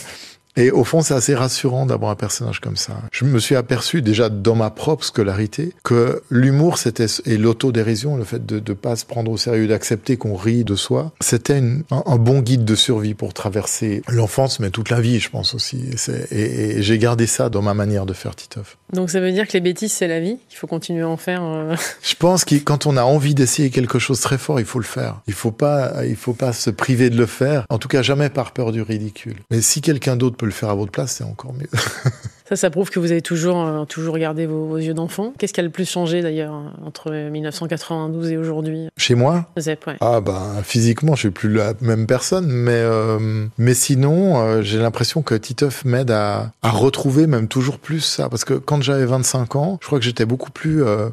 Et 0.57 0.71
au 0.71 0.85
fond, 0.85 1.03
c'est 1.03 1.15
assez 1.15 1.35
rassurant 1.35 1.87
d'avoir 1.87 2.11
un 2.11 2.15
personnage 2.15 2.61
comme 2.61 2.77
ça. 2.77 2.95
Je 3.13 3.25
me 3.25 3.39
suis 3.39 3.57
aperçu 3.57 4.03
déjà 4.03 4.29
dans 4.29 4.55
ma 4.55 4.71
propre 4.71 5.05
scolarité 5.05 5.73
que 5.85 6.23
l'humour, 6.31 6.79
c'était 6.79 7.07
et 7.25 7.37
l'autodérision, 7.37 8.17
le 8.17 8.25
fait 8.25 8.45
de 8.45 8.63
ne 8.67 8.75
pas 8.75 8.97
se 8.97 9.05
prendre 9.05 9.31
au 9.31 9.37
sérieux, 9.37 9.67
d'accepter 9.67 10.17
qu'on 10.17 10.35
rit 10.35 10.65
de 10.65 10.75
soi, 10.75 11.13
c'était 11.21 11.57
un, 11.57 11.83
un, 11.91 12.17
bon 12.17 12.41
guide 12.41 12.65
de 12.65 12.75
survie 12.75 13.15
pour 13.15 13.35
traverser 13.35 14.03
l'enfance, 14.09 14.61
mais 14.61 14.71
toute 14.71 14.91
la 14.91 15.01
vie, 15.01 15.21
je 15.21 15.31
pense 15.31 15.55
aussi. 15.55 15.85
Et, 16.31 16.37
et, 16.37 16.79
et 16.79 16.83
j'ai 16.83 16.99
gardé 16.99 17.27
ça 17.27 17.51
dans 17.51 17.63
ma 17.63 17.75
manière 17.75 18.07
de 18.07 18.13
faire 18.13 18.35
Titeuf. 18.35 18.77
Donc 18.93 19.11
ça 19.11 19.21
veut 19.21 19.33
dire 19.33 19.47
que 19.47 19.53
les 19.53 19.61
bêtises, 19.61 19.93
c'est 19.93 20.09
la 20.09 20.21
vie 20.21 20.39
Il 20.51 20.57
faut 20.57 20.67
continuer 20.67 21.03
à 21.03 21.09
en 21.09 21.17
faire 21.17 21.43
euh... 21.43 21.75
Je 22.03 22.15
pense 22.15 22.45
que 22.45 22.55
quand 22.55 22.87
on 22.87 22.97
a 22.97 23.03
envie 23.03 23.35
d'essayer 23.35 23.71
quelque 23.71 23.99
chose 23.99 24.21
très 24.21 24.39
fort, 24.39 24.61
il 24.61 24.67
faut 24.67 24.79
le 24.79 24.85
faire. 24.85 25.21
Il 25.27 25.35
faut 25.35 25.51
pas, 25.51 26.07
il 26.07 26.17
faut 26.17 26.33
pas 26.33 26.53
se 26.53 26.71
priver 26.71 27.11
de 27.11 27.17
le 27.17 27.27
faire. 27.27 27.67
En 27.69 27.79
tout 27.79 27.89
cas, 27.89 28.03
jamais 28.03 28.31
par 28.31 28.53
peur 28.53 28.73
du 28.73 28.83
ridicule. 28.83 29.37
Mais 29.51 29.61
si 29.61 29.81
quelqu'un 29.81 30.17
d'autre 30.17 30.37
peut 30.37 30.46
le 30.47 30.53
faire 30.53 30.71
à 30.71 30.75
votre 30.75 30.93
place, 30.93 31.13
c'est 31.13 31.25
encore 31.25 31.53
mieux. 31.53 31.69
Ça, 32.49 32.55
ça 32.55 32.71
prouve 32.71 32.91
que 32.91 33.01
vous 33.01 33.11
avez 33.11 33.23
toujours, 33.23 33.61
euh, 33.61 33.85
toujours 33.87 34.19
gardé 34.19 34.47
vos, 34.47 34.67
vos 34.67 34.77
yeux 34.77 34.95
d'enfant. 34.95 35.33
Qu'est-ce 35.37 35.53
qui 35.53 35.59
a 35.59 35.65
le 35.65 35.71
plus 35.71 35.89
changé 35.89 36.23
d'ailleurs 36.23 36.55
entre 36.85 37.11
1992 37.11 38.31
et 38.31 38.37
aujourd'hui? 38.37 38.87
Chez 38.97 39.17
moi? 39.17 39.47
Zep, 39.59 39.85
ouais. 39.89 39.97
Ah 40.01 40.21
ben 40.21 40.63
physiquement, 40.63 41.17
je 41.17 41.21
suis 41.21 41.31
plus 41.31 41.53
la 41.53 41.73
même 41.81 42.07
personne, 42.07 42.47
mais 42.47 42.71
euh, 42.73 43.47
mais 43.59 43.75
sinon, 43.75 44.39
euh, 44.39 44.63
j'ai 44.63 44.79
l'impression 44.79 45.23
que 45.23 45.35
Titeuf 45.35 45.85
m'aide 45.85 46.13
à, 46.13 46.53
à 46.63 46.71
retrouver 46.71 47.27
même 47.27 47.49
toujours 47.49 47.79
plus 47.79 48.01
ça, 48.01 48.29
parce 48.29 48.45
que 48.45 48.55
quand 48.55 48.81
j'avais 48.81 49.07
25 49.07 49.57
ans, 49.57 49.79
je 49.81 49.87
crois 49.89 49.99
que 49.99 50.05
j'étais 50.05 50.25
beaucoup 50.25 50.53
plus 50.53 50.85
euh, 50.85 51.11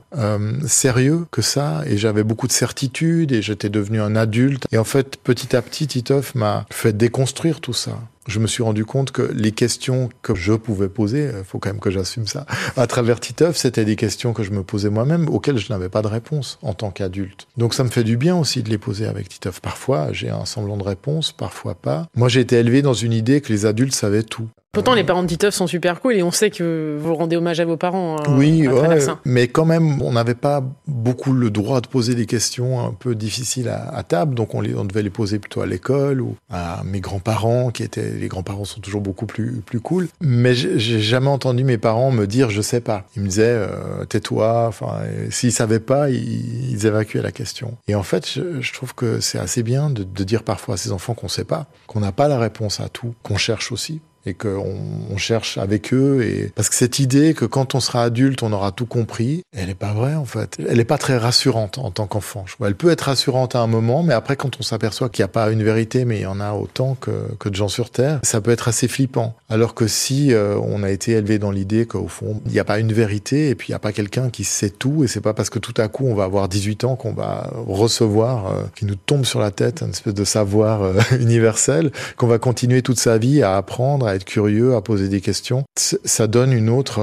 sérieux 0.68 1.26
que 1.32 1.42
ça, 1.42 1.82
et 1.88 1.98
j'avais 1.98 2.24
beaucoup 2.24 2.46
de 2.46 2.52
certitude, 2.52 3.32
et 3.32 3.42
j'étais 3.42 3.70
devenu 3.70 4.02
un 4.02 4.16
adulte. 4.16 4.66
Et 4.72 4.78
en 4.78 4.84
fait, 4.84 5.18
petit 5.18 5.56
à 5.56 5.64
petit, 5.64 5.88
Titeuf 5.88 6.36
m'a 6.36 6.68
fait 6.70 6.96
déconstruire 6.96 7.60
tout 7.60 7.74
ça 7.74 7.98
je 8.28 8.40
me 8.40 8.48
suis 8.48 8.64
rendu 8.64 8.86
compte 8.86 9.12
que 9.12 9.22
les 9.22 9.52
questions 9.52 10.10
que 10.22 10.36
je 10.36 10.54
pouvais 10.54 10.90
poser, 10.90 11.32
il 11.38 11.44
faut 11.44 11.60
quand 11.60 11.70
même 11.70 11.80
que 11.80 11.92
j'assume 11.92 12.28
ça, 12.28 12.46
à 12.78 12.88
travers 12.88 13.20
Titeuf, 13.20 13.58
c'était 13.58 13.86
des 13.86 13.96
questions 13.96 14.34
que 14.34 14.44
je 14.44 14.52
me 14.52 14.64
posais 14.64 14.90
moi-même, 14.90 15.30
auxquelles 15.30 15.58
je 15.58 15.72
n'avais 15.72 15.90
pas 15.90 16.02
de 16.02 16.08
réponse 16.08 16.60
en 16.62 16.74
tant 16.74 16.92
qu'adulte. 16.92 17.48
Donc 17.58 17.74
ça 17.74 17.84
me 17.84 17.90
fait 17.90 18.04
du 18.04 18.18
bien 18.18 18.36
aussi 18.36 18.64
de 18.64 18.70
les 18.70 18.78
poser 18.78 19.06
avec 19.06 19.30
Titeuf. 19.30 19.60
Parfois, 19.60 20.12
j'ai 20.12 20.30
un 20.30 20.46
semblant 20.46 20.78
de 20.78 20.84
réponse, 20.84 21.32
parfois 21.32 21.76
pas. 21.76 22.08
Moi, 22.16 22.30
j'ai 22.30 22.42
été 22.42 22.58
élevé 22.58 22.82
dans 22.82 22.94
une 22.94 23.14
idée 23.14 23.42
que 23.42 23.52
les 23.52 23.66
adultes 23.66 23.96
savaient 23.96 24.24
tout. 24.24 24.50
Pourtant, 24.74 24.96
les 24.96 25.04
parents 25.04 25.22
de 25.22 25.28
Titeuf 25.28 25.54
sont 25.54 25.68
super 25.68 26.02
cool 26.02 26.16
et 26.16 26.24
on 26.24 26.32
sait 26.32 26.50
que 26.50 26.98
vous 27.00 27.14
rendez 27.14 27.36
hommage 27.36 27.60
à 27.60 27.66
vos 27.66 27.78
parents. 27.78 28.16
Euh, 28.16 28.24
oui, 28.30 28.68
ouais, 28.68 28.98
mais 29.24 29.48
quand 29.48 29.66
même, 29.66 30.02
on 30.02 30.14
n'avait 30.14 30.34
pas 30.34 30.64
beaucoup 30.88 31.32
le 31.32 31.52
droit 31.52 31.80
de 31.80 31.86
poser 31.86 32.16
des 32.16 32.26
questions 32.26 32.84
un 32.84 32.90
peu 32.90 33.14
difficiles 33.14 33.70
à, 33.70 33.96
à 33.96 34.02
table, 34.02 34.34
donc 34.34 34.56
on, 34.56 34.62
les, 34.62 34.74
on, 34.74 34.84
devait 34.84 35.04
les 35.04 35.12
poser 35.12 35.38
plutôt 35.38 35.62
à 35.62 35.68
l'école 35.68 36.22
ou 36.22 36.38
à 36.50 36.82
mes 36.86 37.02
grands-parents, 37.02 37.70
qui 37.70 37.84
étaient 37.84 38.14
les 38.14 38.28
grands-parents 38.28 38.66
sont 38.66 38.82
toujours 38.82 39.02
beaucoup 39.02 39.28
plus 39.28 39.62
plus 39.64 39.80
cool. 39.80 40.08
Mais 40.22 40.56
j'ai 40.56 41.00
jamais 41.00 41.28
entendu 41.28 41.64
mes 41.64 41.78
parents 41.78 42.10
me 42.10 42.26
dire 42.26 42.50
je 42.50 42.64
sais 42.64 42.82
pas. 42.82 43.06
Ils 43.16 43.22
me 43.22 43.28
disaient 43.28 43.44
euh, 43.56 44.06
tais-toi. 44.06 44.66
Enfin, 44.68 45.02
s'ils 45.30 45.52
savaient 45.52 45.80
pas, 45.80 46.10
ils, 46.10 46.72
ils, 46.72 46.88
évacuaient 46.88 47.22
la 47.22 47.32
question. 47.32 47.78
Et 47.88 47.94
en 47.94 48.02
fait, 48.02 48.28
je, 48.28 48.60
je 48.60 48.74
trouve 48.74 48.96
que 48.96 49.20
c'est 49.20 49.38
assez 49.38 49.62
bien 49.62 49.92
de, 49.92 50.04
de 50.04 50.24
dire 50.24 50.42
parfois 50.42 50.74
à 50.74 50.78
ses 50.78 50.92
enfants 50.92 51.14
qu'on 51.14 51.28
sait 51.28 51.44
pas, 51.44 51.68
qu'on 51.86 52.00
n'a 52.00 52.12
pas 52.12 52.28
la 52.28 52.40
réponse 52.40 52.80
à 52.80 52.90
tout, 52.90 53.14
qu'on 53.22 53.38
cherche 53.38 53.72
aussi 53.72 54.02
et 54.26 54.34
qu'on 54.34 54.78
on 55.12 55.18
cherche 55.18 55.58
avec 55.58 55.94
eux. 55.94 56.24
Et 56.24 56.52
parce 56.56 56.70
que 56.70 56.76
cette 56.76 57.00
idée 57.00 57.34
que 57.34 57.46
quand 57.46 57.76
on 57.76 57.80
sera 57.80 58.04
adulte, 58.04 58.44
on 58.44 58.54
aura 58.54 58.72
tout 58.72 58.86
compris, 58.86 59.44
elle 59.56 59.68
n'est 59.68 59.76
pas 59.76 59.94
vraie 59.94 60.16
en 60.16 60.26
fait. 60.26 60.58
Elle 60.68 60.78
n'est 60.78 60.86
pas 60.86 60.98
très 60.98 61.18
rassurante 61.18 61.78
en 61.78 61.92
tant 61.92 62.08
qu'enfant. 62.08 62.46
Elle 62.66 62.76
peut 62.76 62.90
être 62.90 63.02
rassurante 63.02 63.56
à 63.56 63.60
un 63.60 63.68
moment, 63.68 64.04
mais 64.04 64.14
après 64.14 64.36
quand 64.36 64.60
on 64.60 64.64
s'aperçoit 64.64 65.10
qu'il 65.10 65.24
n'y 65.24 65.26
a 65.26 65.30
pas 65.30 65.52
une 65.52 65.64
vérité, 65.64 66.06
mais 66.06 66.20
il 66.20 66.24
y 66.24 66.28
en 66.28 66.40
a 66.40 66.54
autant 66.54 66.96
que, 66.96 67.12
que 67.40 67.50
de 67.50 67.56
gens 67.56 67.68
sur 67.68 67.90
Terre, 67.90 68.20
ça 68.24 68.42
peut 68.42 68.52
être 68.52 68.68
assez 68.68 68.88
flippant. 68.88 69.36
Alors 69.50 69.74
que 69.74 69.88
si 69.88 70.34
euh, 70.34 70.58
on 70.62 70.84
a 70.84 70.90
été 70.90 71.14
élevé 71.14 71.40
dans 71.40 71.52
l'idée 71.52 71.86
qu'au 71.86 72.08
fond, 72.08 72.42
il 72.46 72.52
n'y 72.52 72.60
a 72.60 72.64
pas 72.64 72.80
une 72.80 72.94
vérité 72.94 73.50
et 73.50 73.56
puis 73.56 73.70
il 73.70 73.72
n'y 73.72 73.76
a 73.76 73.80
pas 73.80 73.92
quelqu'un 73.92 74.30
qui 74.30 74.44
sait 74.44 74.70
tout 74.70 75.04
et 75.04 75.08
c'est 75.08 75.22
pas 75.22 75.34
parce 75.34 75.50
que 75.50 75.60
tout 75.60 75.74
à 75.78 75.88
coup 75.88 76.06
on 76.08 76.16
va 76.16 76.24
avoir 76.24 76.48
18 76.48 76.84
ans 76.86 76.96
qu'on 76.96 77.14
va 77.14 77.52
recevoir, 77.68 78.48
euh, 78.48 78.64
qui 78.76 78.86
nous 78.86 78.96
tombe 78.96 79.26
sur 79.26 79.40
la 79.40 79.52
tête, 79.52 79.82
une 79.82 79.90
espèce 79.90 80.14
de 80.14 80.24
savoir 80.24 80.84
euh, 80.84 80.94
universel, 81.20 81.92
qu'on 82.18 82.28
va 82.28 82.40
continuer 82.40 82.82
toute 82.82 83.00
sa 83.00 83.18
vie 83.18 83.42
à 83.42 83.58
apprendre, 83.58 84.08
être 84.16 84.26
curieux, 84.26 84.76
à 84.76 84.82
poser 84.82 85.10
des 85.10 85.22
questions. 85.22 85.64
Ça 85.76 86.28
donne 86.28 86.54
une 86.54 86.70
autre, 86.70 87.02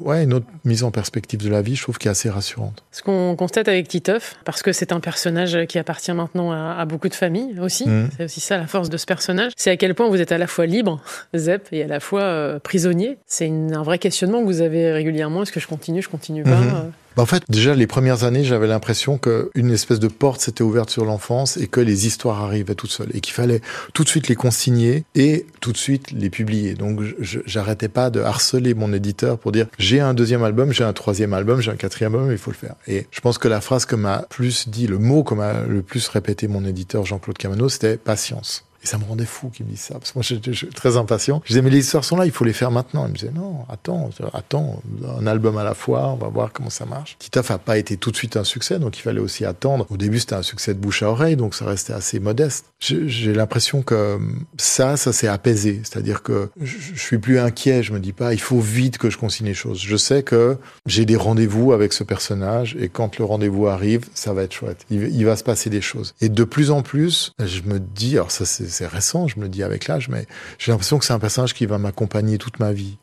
ouais, 0.00 0.24
une 0.24 0.34
autre 0.34 0.46
mise 0.64 0.82
en 0.84 0.90
perspective 0.90 1.42
de 1.42 1.50
la 1.50 1.62
vie, 1.62 1.76
je 1.76 1.82
trouve, 1.82 1.98
qui 1.98 2.08
est 2.08 2.10
assez 2.10 2.30
rassurante. 2.30 2.82
Ce 2.92 3.02
qu'on 3.02 3.36
constate 3.36 3.68
avec 3.68 3.88
Titeuf, 3.88 4.36
parce 4.44 4.62
que 4.62 4.72
c'est 4.72 4.92
un 4.92 5.00
personnage 5.00 5.66
qui 5.66 5.78
appartient 5.78 6.12
maintenant 6.12 6.52
à, 6.52 6.84
beaucoup 6.84 7.08
de 7.08 7.14
familles 7.14 7.58
aussi, 7.60 7.88
mmh. 7.88 8.08
c'est 8.16 8.24
aussi 8.24 8.40
ça 8.40 8.58
la 8.58 8.66
force 8.66 8.90
de 8.90 8.96
ce 8.96 9.06
personnage, 9.06 9.52
c'est 9.56 9.70
à 9.70 9.76
quel 9.76 9.94
point 9.94 10.08
vous 10.08 10.20
êtes 10.20 10.32
à 10.32 10.38
la 10.38 10.46
fois 10.46 10.66
libre, 10.66 11.00
Zep, 11.34 11.68
et 11.72 11.82
à 11.82 11.86
la 11.86 12.00
fois 12.00 12.58
prisonnier. 12.62 13.18
C'est 13.26 13.48
un 13.48 13.82
vrai 13.82 13.98
questionnement 13.98 14.40
que 14.40 14.46
vous 14.46 14.60
avez 14.60 14.92
régulièrement. 14.92 15.42
Est-ce 15.42 15.52
que 15.52 15.60
je 15.60 15.68
continue, 15.68 16.02
je 16.02 16.08
continue 16.08 16.42
pas 16.42 16.60
mmh. 16.60 16.92
Bah, 17.16 17.22
en 17.22 17.26
fait, 17.26 17.44
déjà, 17.48 17.74
les 17.74 17.86
premières 17.86 18.24
années, 18.24 18.44
j'avais 18.44 18.66
l'impression 18.66 19.18
qu'une 19.18 19.70
espèce 19.70 20.00
de 20.00 20.08
porte 20.08 20.40
s'était 20.40 20.62
ouverte 20.62 20.90
sur 20.90 21.04
l'enfance 21.04 21.56
et 21.56 21.68
que 21.68 21.80
les 21.80 22.06
histoires 22.06 22.42
arrivaient 22.42 22.74
toutes 22.74 22.90
seules 22.90 23.10
et 23.14 23.20
qu'il 23.20 23.34
fallait 23.34 23.60
tout 23.92 24.02
de 24.02 24.08
suite 24.08 24.28
les 24.28 24.34
consigner 24.34 25.04
et 25.14 25.46
tout 25.60 25.72
de 25.72 25.76
suite 25.76 26.10
les 26.10 26.30
publier. 26.30 26.74
Donc, 26.74 27.00
j'arrêtais 27.20 27.88
pas 27.88 28.10
de 28.10 28.20
harceler 28.20 28.74
mon 28.74 28.92
éditeur 28.92 29.38
pour 29.38 29.52
dire 29.52 29.66
j'ai 29.78 30.00
un 30.00 30.14
deuxième 30.14 30.42
album, 30.42 30.72
j'ai 30.72 30.84
un 30.84 30.92
troisième 30.92 31.34
album, 31.34 31.60
j'ai 31.60 31.70
un 31.70 31.76
quatrième 31.76 32.14
album, 32.14 32.32
il 32.32 32.38
faut 32.38 32.50
le 32.50 32.56
faire. 32.56 32.74
Et 32.88 33.06
je 33.10 33.20
pense 33.20 33.38
que 33.38 33.48
la 33.48 33.60
phrase 33.60 33.84
que 33.84 33.96
m'a 33.96 34.26
plus 34.28 34.68
dit, 34.68 34.86
le 34.86 34.98
mot 34.98 35.22
que 35.22 35.34
m'a 35.34 35.62
le 35.68 35.82
plus 35.82 36.08
répété 36.08 36.48
mon 36.48 36.64
éditeur 36.64 37.06
Jean-Claude 37.06 37.38
Camano, 37.38 37.68
c'était 37.68 37.96
patience. 37.96 38.64
Et 38.84 38.86
ça 38.86 38.98
me 38.98 39.04
rendait 39.04 39.24
fou 39.24 39.48
qu'il 39.48 39.64
me 39.64 39.70
dise 39.70 39.80
ça, 39.80 39.94
parce 39.94 40.12
que 40.12 40.18
moi 40.18 40.22
j'étais 40.22 40.52
très 40.74 40.98
impatient. 40.98 41.40
Je 41.44 41.48
disais, 41.48 41.62
mais 41.62 41.70
les 41.70 41.78
histoires 41.78 42.04
sont 42.04 42.16
là, 42.16 42.26
il 42.26 42.32
faut 42.32 42.44
les 42.44 42.52
faire 42.52 42.70
maintenant. 42.70 43.06
Il 43.06 43.12
me 43.12 43.16
disait, 43.16 43.32
non, 43.34 43.64
attends, 43.70 44.10
attends, 44.34 44.82
un 45.18 45.26
album 45.26 45.56
à 45.56 45.64
la 45.64 45.72
fois, 45.72 46.10
on 46.10 46.16
va 46.16 46.28
voir 46.28 46.52
comment 46.52 46.68
ça 46.68 46.84
marche. 46.84 47.16
Titeuf 47.18 47.48
n'a 47.48 47.56
pas 47.56 47.78
été 47.78 47.96
tout 47.96 48.10
de 48.10 48.16
suite 48.16 48.36
un 48.36 48.44
succès, 48.44 48.78
donc 48.78 48.98
il 48.98 49.00
fallait 49.00 49.20
aussi 49.20 49.46
attendre. 49.46 49.86
Au 49.88 49.96
début, 49.96 50.20
c'était 50.20 50.34
un 50.34 50.42
succès 50.42 50.74
de 50.74 50.78
bouche 50.78 51.02
à 51.02 51.08
oreille, 51.08 51.36
donc 51.36 51.54
ça 51.54 51.64
restait 51.64 51.94
assez 51.94 52.20
modeste. 52.20 52.66
J'ai 52.78 53.32
l'impression 53.32 53.82
que 53.82 54.18
ça, 54.58 54.98
ça 54.98 55.14
s'est 55.14 55.28
apaisé. 55.28 55.80
C'est-à-dire 55.82 56.22
que 56.22 56.50
je, 56.60 56.94
suis 56.94 57.18
plus 57.18 57.38
inquiet, 57.38 57.82
je 57.82 57.92
me 57.92 58.00
dis 58.00 58.12
pas, 58.12 58.34
il 58.34 58.40
faut 58.40 58.60
vite 58.60 58.98
que 58.98 59.08
je 59.08 59.16
consigne 59.16 59.46
les 59.46 59.54
choses. 59.54 59.80
Je 59.80 59.96
sais 59.96 60.22
que 60.22 60.58
j'ai 60.84 61.06
des 61.06 61.16
rendez-vous 61.16 61.72
avec 61.72 61.94
ce 61.94 62.04
personnage, 62.04 62.76
et 62.78 62.90
quand 62.90 63.18
le 63.18 63.24
rendez-vous 63.24 63.66
arrive, 63.66 64.06
ça 64.12 64.34
va 64.34 64.42
être 64.42 64.52
chouette. 64.52 64.84
Il 64.90 65.24
va 65.24 65.36
se 65.36 65.44
passer 65.44 65.70
des 65.70 65.80
choses. 65.80 66.14
Et 66.20 66.28
de 66.28 66.44
plus 66.44 66.70
en 66.70 66.82
plus, 66.82 67.32
je 67.42 67.62
me 67.62 67.78
dis, 67.78 68.16
alors 68.16 68.30
ça 68.30 68.44
c'est 68.44 68.73
c'est 68.74 68.86
récent, 68.86 69.28
je 69.28 69.38
me 69.38 69.44
le 69.44 69.48
dis 69.48 69.62
avec 69.62 69.86
l'âge, 69.86 70.08
mais 70.08 70.26
j'ai 70.58 70.72
l'impression 70.72 70.98
que 70.98 71.04
c'est 71.04 71.12
un 71.12 71.18
personnage 71.18 71.54
qui 71.54 71.66
va 71.66 71.78
m'accompagner 71.78 72.38
toute 72.38 72.58
ma 72.58 72.72
vie. 72.72 72.98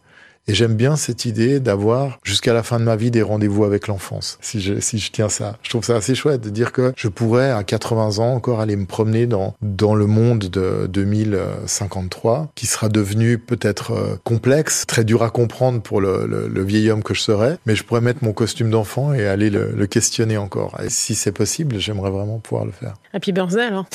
Et 0.48 0.53
j'aime 0.55 0.75
bien 0.75 0.95
cette 0.95 1.25
idée 1.25 1.60
d'avoir 1.60 2.19
jusqu'à 2.24 2.53
la 2.53 2.63
fin 2.63 2.79
de 2.79 2.83
ma 2.83 2.95
vie 2.95 3.12
des 3.12 3.21
rendez-vous 3.21 3.63
avec 3.63 3.88
l'enfance, 3.88 4.39
si 4.41 4.60
je, 4.60 4.79
si 4.79 4.98
je 4.98 5.12
tiens 5.12 5.29
ça. 5.29 5.57
Je 5.62 5.69
trouve 5.69 5.83
ça 5.83 5.95
assez 5.95 6.15
chouette 6.15 6.41
de 6.41 6.50
dire 6.50 6.71
que 6.71 6.93
je 6.98 7.07
pourrais 7.10 7.51
à 7.51 7.63
80 7.63 8.17
ans 8.17 8.33
encore 8.33 8.60
aller 8.60 8.75
me 8.75 8.88
promener 8.88 9.27
dans, 9.27 9.53
dans 9.62 9.93
le 9.93 10.07
monde 10.07 10.39
de 10.39 10.88
2053, 10.88 12.51
qui 12.55 12.65
sera 12.65 12.89
devenu 12.89 13.38
peut-être 13.38 13.91
euh, 13.91 14.15
complexe, 14.24 14.86
très 14.88 15.03
dur 15.03 15.21
à 15.21 15.29
comprendre 15.29 15.81
pour 15.81 16.01
le, 16.01 16.25
le, 16.27 16.63
vieil 16.63 16.89
homme 16.89 17.03
que 17.03 17.13
je 17.13 17.21
serais, 17.21 17.57
mais 17.65 17.75
je 17.75 17.83
pourrais 17.83 18.01
mettre 18.01 18.24
mon 18.24 18.33
costume 18.33 18.71
d'enfant 18.71 19.13
et 19.13 19.27
aller 19.27 19.50
le, 19.50 19.71
le, 19.75 19.88
questionner 19.88 20.38
encore. 20.38 20.79
Et 20.83 20.89
si 20.89 21.15
c'est 21.15 21.31
possible, 21.31 21.79
j'aimerais 21.79 22.12
vraiment 22.12 22.39
pouvoir 22.39 22.65
le 22.65 22.71
faire. 22.71 22.95
Happy 23.13 23.31
birthday 23.31 23.65
alors, 23.65 23.86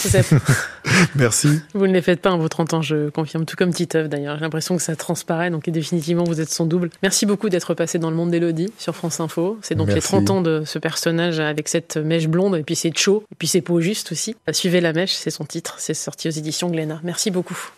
Merci. 1.17 1.61
Vous 1.75 1.87
ne 1.87 1.93
les 1.93 2.03
faites 2.03 2.21
pas 2.21 2.31
en 2.31 2.39
vos 2.39 2.49
30 2.49 2.75
ans, 2.75 2.83
je 2.83 3.09
confirme, 3.11 3.45
tout 3.45 3.57
comme 3.57 3.73
Titeuf 3.73 4.09
d'ailleurs. 4.09 4.37
J'ai 4.37 4.43
l'impression 4.43 4.77
que 4.77 4.83
ça 4.83 4.95
transparaît, 4.95 5.51
donc 5.51 5.69
définitivement 5.69 6.25
vous 6.25 6.36
êtes 6.41 6.51
son 6.51 6.67
double. 6.67 6.91
Merci 7.03 7.27
beaucoup 7.27 7.49
d'être 7.49 7.75
passé 7.75 7.99
dans 7.99 8.11
le 8.11 8.17
monde 8.17 8.31
d'Elodie 8.31 8.73
sur 8.79 8.95
France 8.95 9.21
Info. 9.21 9.59
C'est 9.63 9.75
donc 9.75 9.93
les 9.93 10.01
30 10.01 10.31
ans 10.31 10.41
de 10.43 10.63
ce 10.65 10.79
personnage 10.79 11.41
avec 11.41 11.69
cette 11.69 11.97
mèche 11.97 12.29
blonde 12.29 12.57
et 12.57 12.63
puis 12.63 12.77
c'est 12.77 12.97
chaud 12.97 13.25
et 13.33 13.35
puis 13.37 13.49
c'est 13.49 13.61
peau 13.61 13.81
juste 13.81 14.13
aussi. 14.13 14.37
Suivez 14.53 14.81
la 14.81 14.93
mèche, 14.93 15.13
c'est 15.13 15.31
son 15.31 15.45
titre. 15.45 15.77
C'est 15.79 15.95
sorti 15.95 16.29
aux 16.29 16.33
éditions 16.33 16.71
Glénat. 16.71 17.01
Merci 17.03 17.31
beaucoup. 17.31 17.71